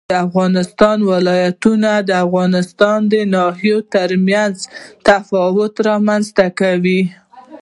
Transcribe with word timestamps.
د 0.09 0.13
افغانستان 0.27 0.97
ولايتونه 1.11 1.89
د 2.09 2.11
افغانستان 2.25 2.99
د 3.13 3.15
ناحیو 3.33 3.77
ترمنځ 3.93 4.55
تفاوتونه 5.07 5.85
رامنځ 5.89 6.25
ته 6.37 6.45
کوي. 6.59 7.01